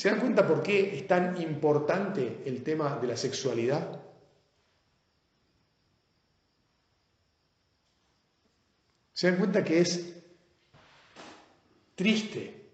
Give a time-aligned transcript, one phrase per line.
[0.00, 4.00] ¿Se dan cuenta por qué es tan importante el tema de la sexualidad?
[9.12, 10.16] ¿Se dan cuenta que es
[11.96, 12.64] triste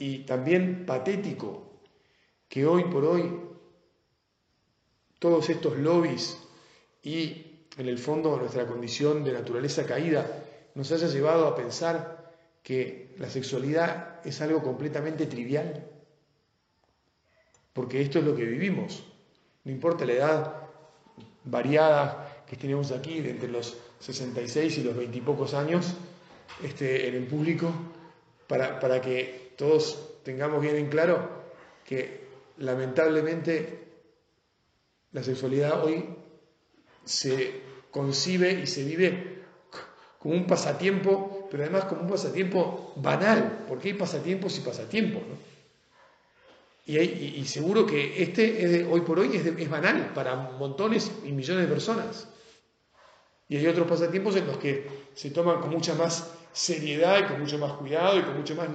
[0.00, 1.78] y también patético
[2.48, 3.30] que hoy por hoy
[5.20, 6.36] todos estos lobbies
[7.04, 10.26] y en el fondo nuestra condición de naturaleza caída
[10.74, 12.34] nos haya llevado a pensar
[12.64, 15.99] que la sexualidad es algo completamente trivial?
[17.72, 19.04] Porque esto es lo que vivimos.
[19.64, 20.56] No importa la edad
[21.44, 25.94] variada que tenemos aquí, de entre los 66 y los 20 y pocos años,
[26.62, 27.72] este, en el público,
[28.46, 31.28] para, para que todos tengamos bien en claro
[31.84, 32.20] que
[32.58, 33.80] lamentablemente
[35.12, 36.04] la sexualidad hoy
[37.04, 37.60] se
[37.90, 39.40] concibe y se vive
[40.18, 45.22] como un pasatiempo, pero además como un pasatiempo banal, porque hay pasatiempos y pasatiempos.
[46.86, 51.72] Y, seguro que este hoy por hoy es, es, banal para montones y millones de
[51.72, 52.28] personas.
[53.48, 57.40] Y hay otros pasatiempos en los que se toman con mucha más seriedad y con
[57.40, 58.68] mucho más cuidado y con mucho más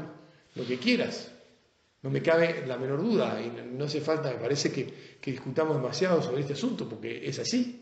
[0.55, 1.31] lo que quieras.
[2.03, 5.75] No me cabe la menor duda y no hace falta, me parece que, que discutamos
[5.75, 7.81] demasiado sobre este asunto porque es así.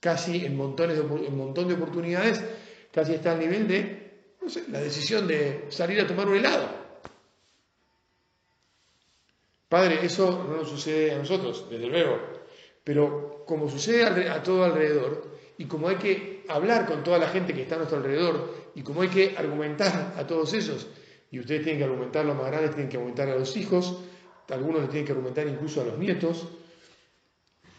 [0.00, 2.42] Casi en, montones de, en montón de oportunidades,
[2.90, 6.85] casi está al nivel de, no sé, la decisión de salir a tomar un helado.
[9.68, 12.18] Padre, eso no nos sucede a nosotros, desde luego,
[12.84, 17.52] pero como sucede a todo alrededor, y como hay que hablar con toda la gente
[17.52, 20.86] que está a nuestro alrededor, y como hay que argumentar a todos esos,
[21.30, 23.98] y ustedes tienen que argumentar, los más grandes tienen que argumentar a los hijos,
[24.48, 26.46] algunos les tienen que argumentar incluso a los nietos,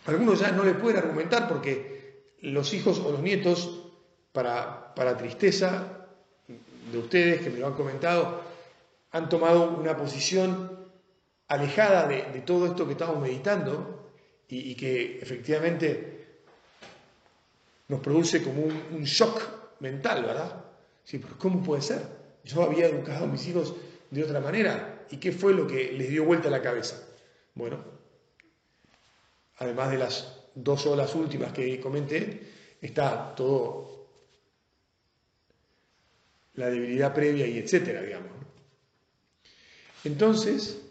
[0.05, 3.83] algunos ya no le pueden argumentar porque los hijos o los nietos,
[4.33, 6.08] para, para tristeza
[6.91, 8.41] de ustedes que me lo han comentado,
[9.11, 10.86] han tomado una posición
[11.48, 14.12] alejada de, todo esto que estamos meditando
[14.50, 16.27] y, que efectivamente
[17.88, 19.42] nos produce como un, shock
[19.80, 20.66] mental, ¿verdad?
[21.04, 22.02] Sí, ¿cómo puede ser?
[22.44, 23.76] Yo había educado a mis hijos
[24.11, 25.05] de otra manera.
[25.10, 27.02] ¿Y qué fue lo que les dio vuelta a la cabeza?
[27.55, 27.83] Bueno,
[29.58, 32.42] además de las dos olas últimas que comenté,
[32.82, 34.08] está todo
[36.55, 38.32] la debilidad previa y etcétera, digamos.
[40.04, 40.82] Entonces,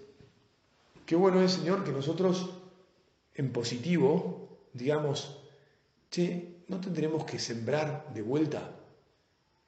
[1.06, 2.50] Qué bueno es, Señor, que nosotros
[3.34, 4.46] en positivo
[4.76, 5.42] digamos,
[6.10, 8.76] che, no tendremos que sembrar de vuelta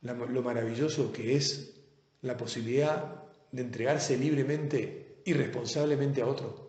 [0.03, 1.75] lo maravilloso que es
[2.23, 6.69] la posibilidad de entregarse libremente y responsablemente a otro.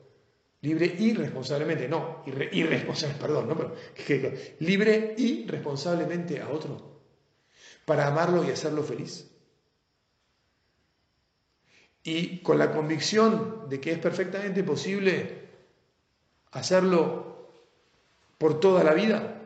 [0.61, 3.75] Libre y responsablemente, no, irresponsable, perdón, no, pero
[4.59, 7.01] libre y responsablemente a otro,
[7.85, 9.29] para amarlo y hacerlo feliz
[12.09, 15.49] y con la convicción de que es perfectamente posible
[16.51, 17.51] hacerlo
[18.39, 19.43] por toda la vida.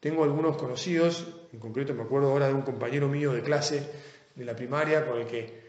[0.00, 3.88] Tengo algunos conocidos, en concreto me acuerdo ahora de un compañero mío de clase
[4.34, 5.68] de la primaria con el que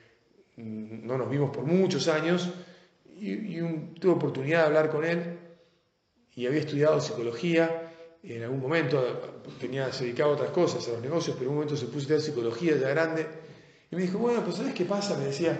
[0.57, 2.49] no nos vimos por muchos años
[3.05, 3.59] y,
[3.99, 5.37] tuve oportunidad de hablar con él
[6.35, 7.93] y había estudiado psicología
[8.23, 11.55] en algún momento tenía, se dedicaba a otras cosas, a los negocios, pero en un
[11.55, 13.48] momento se puso a estudiar psicología ya grande
[13.91, 15.17] y me dijo, bueno, pues ¿sabes qué pasa?
[15.17, 15.57] Me decía,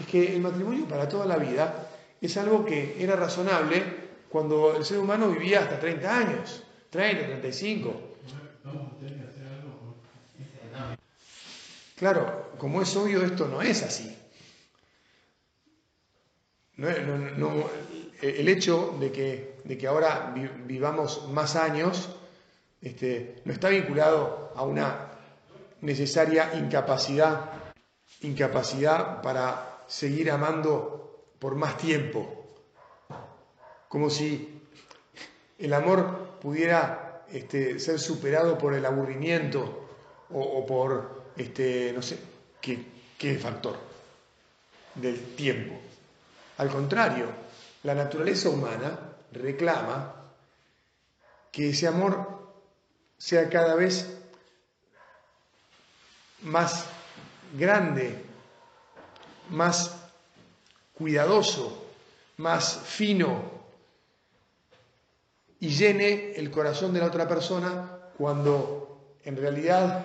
[0.00, 1.88] es que el matrimonio para toda la vida
[2.20, 8.00] es algo que era razonable cuando el ser humano vivía hasta 30 años, 30, 35.
[11.96, 14.16] Claro, como es obvio, esto no es así.
[16.76, 20.32] el hecho de que, de que ahora
[20.66, 22.08] vivamos más años
[22.80, 25.10] este, no está vinculado a una
[25.80, 27.67] necesaria incapacidad
[28.20, 32.54] incapacidad para seguir amando por más tiempo.
[33.88, 34.62] Como si
[35.58, 39.88] el amor pudiera este, ser superado por el aburrimiento
[40.30, 42.18] o, por, este, no sé,
[42.60, 42.84] ¿qué,
[43.16, 43.76] qué factor
[44.94, 45.78] del tiempo.
[46.58, 47.26] Al contrario,
[47.82, 48.98] la naturaleza humana
[49.32, 50.14] reclama
[51.52, 52.38] que ese amor
[53.16, 54.18] sea cada vez
[56.42, 56.84] más
[57.54, 58.14] grande,
[59.50, 59.96] más
[60.94, 61.86] cuidadoso,
[62.36, 63.58] más fino
[65.60, 70.04] y llene el corazón de la otra persona cuando en realidad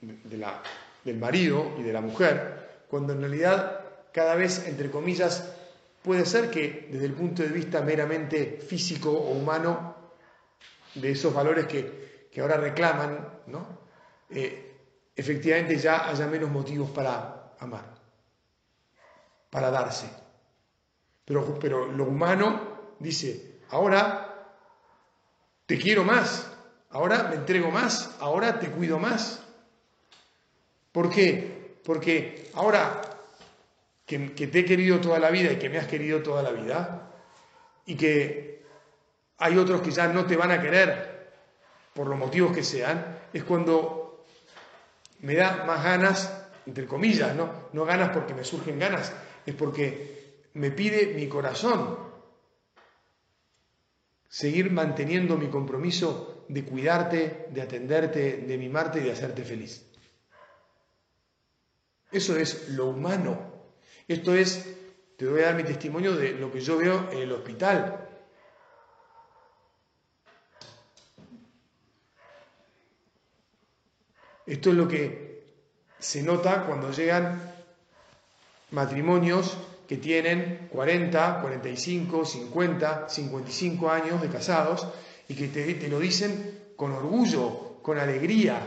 [0.00, 3.80] del marido y de la mujer, cuando en realidad
[4.12, 5.52] cada vez, entre comillas,
[6.02, 9.94] puede ser que desde el punto de vista meramente físico o humano,
[10.94, 13.66] de esos valores que, ahora reclaman, ¿no?
[14.30, 14.63] Eh,
[15.16, 17.84] efectivamente ya haya menos motivos para amar,
[19.50, 20.08] para darse.
[21.24, 24.52] Pero, pero lo humano dice, ahora
[25.66, 26.50] te quiero más,
[26.90, 29.42] ahora me entrego más, ahora te cuido más.
[30.92, 31.78] ¿Por qué?
[31.84, 33.00] Porque ahora
[34.06, 36.50] que, que te he querido toda la vida y que me has querido toda la
[36.50, 37.10] vida,
[37.86, 38.64] y que
[39.38, 41.32] hay otros que ya no te van a querer
[41.94, 44.03] por los motivos que sean, es cuando
[45.24, 47.68] me da más ganas, entre comillas, ¿no?
[47.72, 49.12] No ganas porque me surgen ganas,
[49.46, 51.98] es porque me pide mi corazón
[54.28, 59.86] seguir manteniendo mi compromiso de cuidarte, de atenderte, de mimarte y de hacerte feliz.
[62.12, 63.64] Eso es lo humano.
[64.06, 64.76] Esto es,
[65.16, 68.08] te voy a dar mi testimonio de lo que yo veo en el hospital.
[74.46, 75.42] Esto es lo que
[75.98, 77.40] se nota cuando llegan
[78.70, 79.56] matrimonios
[79.88, 84.86] que tienen 40, 45, 50, 55 años de casados
[85.28, 88.60] y que te, lo dicen con orgullo, con alegría.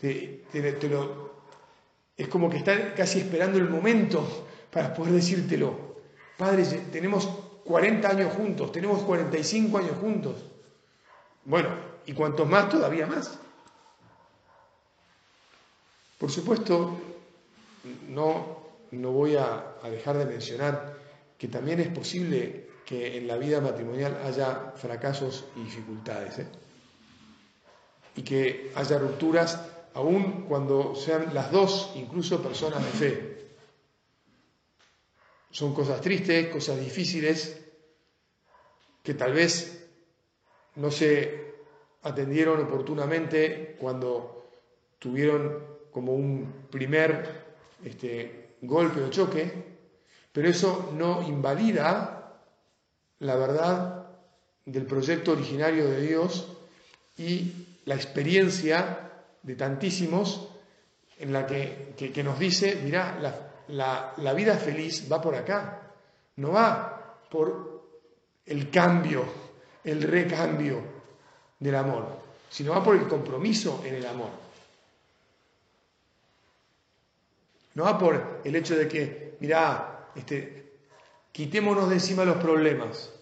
[0.00, 5.88] es como que están casi esperando el momento para poder decírtelo.
[6.36, 7.28] Padre, tenemos
[7.64, 10.44] 40 años juntos, tenemos 45 años juntos.
[11.44, 11.68] Bueno,
[12.06, 13.38] y cuantos más, todavía más.
[16.18, 16.98] Por supuesto,
[18.08, 18.58] no,
[18.90, 20.98] no voy a, dejar de mencionar
[21.38, 26.40] que también es posible que en la vida matrimonial haya fracasos y dificultades.
[26.40, 26.46] ¿eh?
[28.16, 29.60] Y que haya rupturas
[29.94, 33.38] aun cuando sean las dos incluso personas de fe.
[35.50, 37.60] Son cosas tristes, cosas difíciles,
[39.02, 39.88] que tal vez
[40.74, 41.54] no se
[42.02, 44.50] atendieron oportunamente cuando
[44.98, 47.46] tuvieron como un primer
[47.84, 49.50] este, golpe o choque,
[50.32, 52.36] pero eso no invalida
[53.20, 54.06] la verdad
[54.64, 56.48] del proyecto originario de Dios
[57.16, 59.10] y la experiencia
[59.42, 60.48] de tantísimos
[61.18, 63.18] en la que, nos dice, mira,
[63.68, 65.92] la, la vida feliz va por acá,
[66.36, 67.82] no va por
[68.46, 69.24] el cambio,
[69.84, 70.82] el recambio
[71.58, 72.06] del amor,
[72.48, 74.47] sino va por el compromiso en el amor.
[77.78, 80.80] No va por el hecho de que, mirá, este,
[81.30, 83.12] quitémonos de encima los problemas.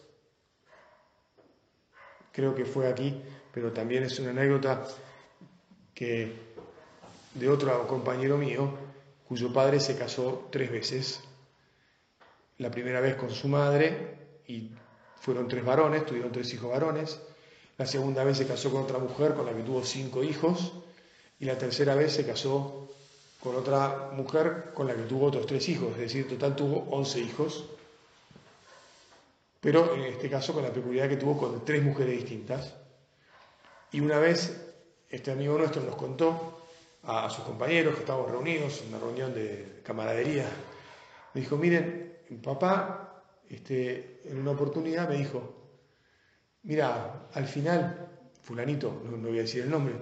[2.32, 3.22] Creo que fue aquí,
[3.52, 4.82] pero también es una anécdota
[5.92, 6.32] que
[7.34, 8.72] de otro compañero mío,
[9.28, 11.20] cuyo padre se casó tres veces.
[12.56, 14.70] La primera vez con su madre y
[15.20, 17.20] fueron tres varones, tuvieron tres hijos varones.
[17.76, 20.72] La segunda vez se casó con otra mujer con la que tuvo cinco hijos.
[21.38, 22.86] Y la tercera vez se casó
[23.40, 27.20] con otra mujer con la que tuvo otros tres hijos, es decir, total tuvo once
[27.20, 27.66] hijos,
[29.60, 32.74] pero en este caso con la peculiaridad que tuvo con tres mujeres distintas.
[33.92, 34.64] Y una vez
[35.08, 36.62] este amigo nuestro nos contó
[37.04, 40.46] a, sus compañeros que estábamos reunidos en una reunión de camaradería,
[41.34, 45.54] me dijo, miren, papá este, en una oportunidad me dijo,
[46.64, 48.08] mira, al final,
[48.42, 49.94] fulanito, no voy a decir el nombre,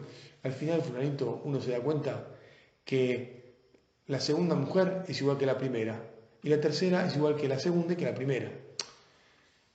[0.42, 2.33] al final fulanito uno se da cuenta
[2.84, 3.54] que
[4.06, 6.00] la segunda mujer es igual que la primera
[6.42, 8.50] y la tercera es igual que la segunda y que la primera.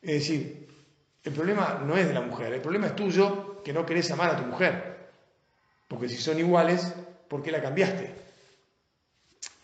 [0.01, 0.67] Es decir,
[1.23, 4.29] el problema no es de la mujer, el problema es tuyo que no querés amar
[4.29, 5.09] a tu mujer.
[5.87, 6.93] Porque si son iguales,
[7.27, 8.13] ¿por qué la cambiaste?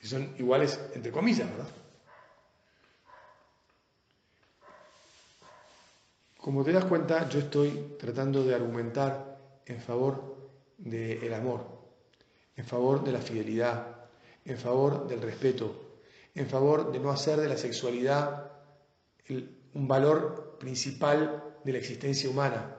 [0.01, 1.69] Si son iguales, entre comillas, ¿verdad?
[6.37, 10.35] Como te das cuenta, yo estoy tratando de argumentar en favor
[10.77, 11.65] del amor,
[12.55, 14.05] en favor de la fidelidad,
[14.45, 15.99] en favor del respeto,
[16.33, 18.51] en favor de no hacer de la sexualidad
[19.73, 22.77] un valor principal de la existencia humana.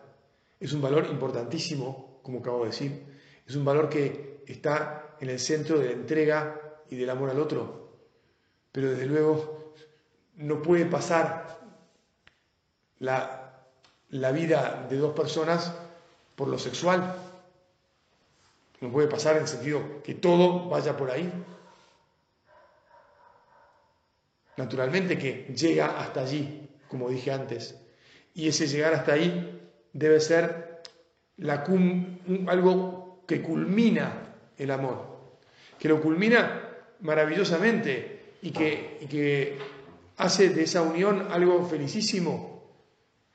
[0.61, 3.05] Es un valor importantísimo, como acabo de decir,
[3.47, 7.41] es un valor que está en el centro de la entrega y del amor al
[7.41, 7.91] otro,
[8.73, 9.75] pero desde luego
[10.37, 11.59] no puede pasar
[12.99, 13.43] la,
[14.33, 15.73] vida de dos personas
[16.35, 17.15] por lo sexual.
[18.81, 21.33] No puede pasar en el sentido que todo vaya por ahí.
[24.57, 27.79] Naturalmente que llega hasta allí, como dije antes.
[28.35, 30.83] Y ese llegar hasta ahí debe ser
[31.39, 31.65] la
[32.49, 35.07] algo que culmina el amor,
[35.79, 36.63] que lo culmina
[37.01, 39.59] maravillosamente y que, y que
[40.17, 42.63] hace de esa unión algo felicísimo.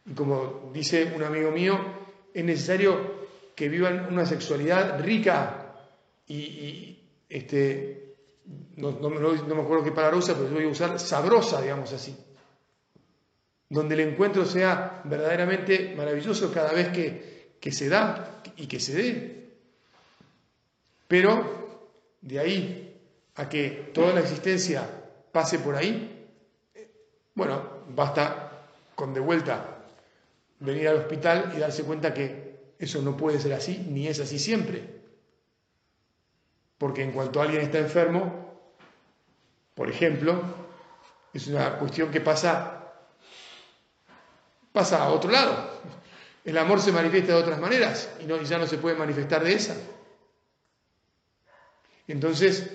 [0.05, 1.79] Y como dice un amigo mío,
[2.33, 3.21] es necesario
[3.55, 5.75] que vivan una sexualidad rica
[6.27, 8.15] y, este,
[8.77, 12.15] no, me acuerdo qué palabra usa, pero voy a usar sabrosa, digamos así.
[13.69, 18.93] Donde el encuentro sea verdaderamente maravilloso cada vez que, que se da y que se
[18.93, 19.49] dé.
[21.07, 21.89] Pero
[22.21, 22.99] de ahí
[23.35, 24.87] a que toda la existencia
[25.31, 26.27] pase por ahí,
[27.35, 28.65] bueno, basta
[28.95, 29.83] con de vuelta
[30.59, 32.50] venir al hospital y darse cuenta que
[32.81, 35.01] eso no puede ser así, ni es así siempre.
[36.79, 38.59] Porque en cuanto alguien está enfermo,
[39.75, 40.41] por ejemplo,
[41.31, 42.91] es una cuestión que pasa,
[44.71, 45.69] pasa a otro lado.
[46.43, 49.53] El amor se manifiesta de otras maneras y, y ya no se puede manifestar de
[49.53, 49.75] esa.
[52.07, 52.67] Entonces,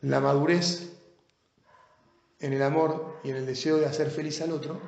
[0.00, 0.98] la madurez
[2.40, 4.80] en el amor y en el deseo de hacer feliz al otro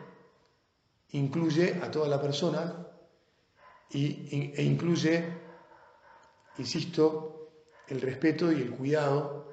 [1.11, 2.87] incluye a toda la persona
[3.91, 5.25] y, e incluye,
[6.59, 7.51] insisto,
[7.89, 9.53] el respeto y el cuidado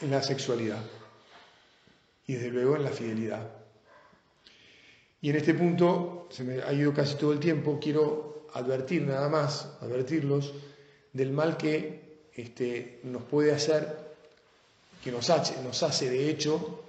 [0.00, 0.82] en la sexualidad
[2.26, 3.50] y desde luego en la fidelidad.
[5.20, 9.28] Y en este punto, se me ha ido casi todo el tiempo, quiero advertir nada
[9.28, 10.54] más, advertirlos
[11.12, 14.14] del mal que este, nos puede hacer,
[15.02, 16.84] que nos hace, nos hace de hecho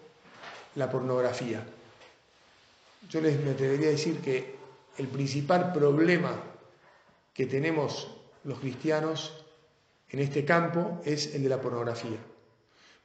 [0.75, 1.65] la pornografía.
[3.09, 4.55] Yo les me atrevería a decir que
[4.97, 6.43] el principal problema
[7.33, 9.45] que tenemos los cristianos
[10.09, 12.17] en este campo es el de la pornografía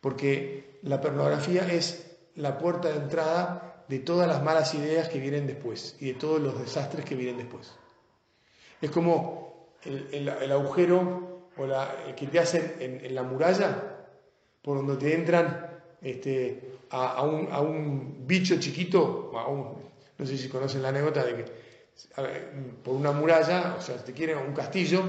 [0.02, 5.46] porque la pornografía es la puerta de entrada de todas las malas ideas que vienen
[5.46, 7.72] después y de todos los desastres que vienen después.
[8.80, 14.06] Es como el, agujero o la, que te hacen en, la muralla,
[14.60, 15.70] por donde te entran
[16.00, 19.32] este, a, un, bicho chiquito,
[20.18, 21.44] no sé si conocen la anécdota de que
[22.82, 25.02] por una muralla, o sea, te quieren un castillo,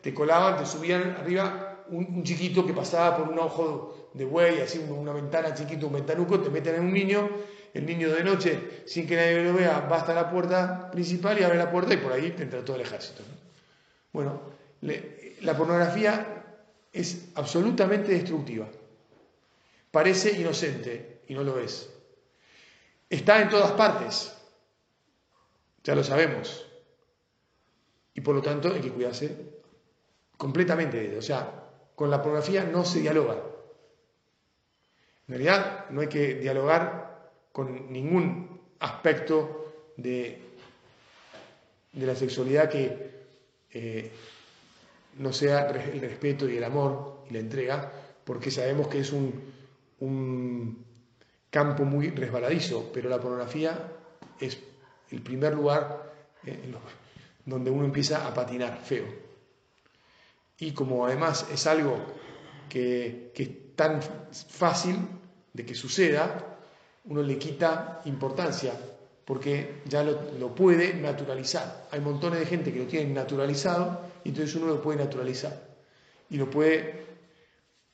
[0.00, 4.78] te colaban, te subían arriba un, chiquito que pasaba por un ojo de buey, así
[4.78, 7.28] una ventana chiquita, un ventanuco, te meten en un niño,
[7.74, 11.44] el niño de noche, sin que nadie lo vea, va hasta la puerta principal y
[11.44, 13.22] abre la puerta y por ahí te entra todo el ejército.
[14.12, 14.40] Bueno,
[14.80, 16.44] la pornografía
[16.92, 18.66] es absolutamente destructiva.
[19.90, 21.90] Parece inocente y no lo es.
[23.08, 24.36] Está en todas partes,
[25.82, 26.66] ya lo sabemos.
[28.14, 29.34] Y por lo tanto hay que cuidarse
[30.36, 31.18] completamente de ello.
[31.18, 33.34] O sea, con la pornografía no se dialoga.
[35.26, 40.42] En realidad no hay que dialogar con ningún aspecto de,
[41.92, 43.10] de la sexualidad que
[43.72, 44.10] eh,
[45.18, 47.92] no sea el respeto y el amor y la entrega,
[48.24, 49.32] porque sabemos que es un,
[50.00, 50.84] un
[51.50, 53.92] campo muy resbaladizo, pero la pornografía
[54.38, 54.58] es
[55.10, 56.12] el primer lugar
[56.44, 56.72] eh,
[57.44, 59.28] donde uno empieza a patinar feo
[60.58, 61.98] y como además es algo
[62.68, 64.96] que, es tan fácil
[65.52, 66.58] de que suceda,
[67.04, 68.74] uno le quita importancia
[69.24, 71.86] porque ya lo, puede naturalizar.
[71.90, 75.68] Hay montones de gente que lo tiene naturalizado y entonces uno lo puede naturalizar
[76.28, 77.06] y lo puede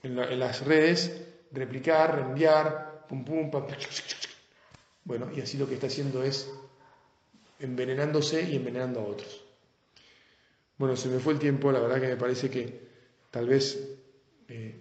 [0.02, 3.66] en, las redes replicar, reenviar, pum pum, pum,
[5.04, 6.50] bueno, y así lo que está haciendo es
[7.58, 9.44] envenenándose y envenenando a otros.
[10.78, 12.80] Bueno, se me fue el tiempo, la verdad que me parece que
[13.30, 13.98] tal vez...
[14.48, 14.80] Eh,